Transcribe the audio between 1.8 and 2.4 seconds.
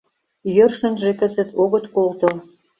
колто.